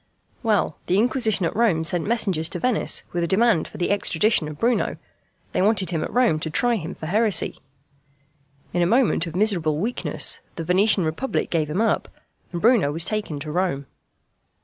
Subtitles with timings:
[0.41, 4.47] Well, the Inquisition at Rome sent messengers to Venice with a demand for the extradition
[4.47, 4.97] of Bruno
[5.51, 7.59] they wanted him at Rome to try him for heresy.
[8.73, 12.07] In a moment of miserable weakness the Venetian republic gave him up,
[12.51, 13.85] and Bruno was taken to Rome.